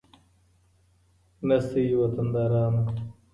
[1.47, 2.83] نه سئ وطندارانو